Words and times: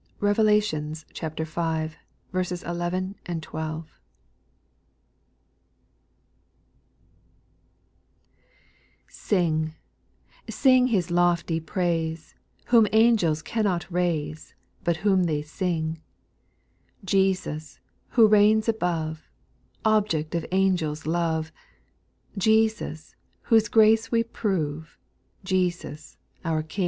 Revelations 0.19 1.05
v. 1.13 1.27
11, 1.37 1.95
12. 2.33 3.73
1. 3.85 3.85
QING, 9.07 9.75
sing 10.49 10.87
His 10.87 11.11
lofty 11.11 11.59
praise, 11.59 12.33
O 12.33 12.61
Whom 12.71 12.87
angels 12.91 13.43
cannot 13.43 13.85
raise, 13.91 14.55
But 14.83 14.97
whom 14.97 15.25
they 15.25 15.43
sing; 15.43 16.01
Jesus, 17.05 17.79
who 18.09 18.25
reigns 18.27 18.67
above, 18.67 19.27
Object 19.85 20.33
of 20.33 20.47
angels' 20.51 21.05
love, 21.05 21.51
Jesus, 22.35 23.15
whose 23.43 23.67
grace 23.67 24.11
we 24.11 24.23
prove, 24.23 24.97
Jesus, 25.43 26.17
our 26.43 26.63
King. 26.63 26.79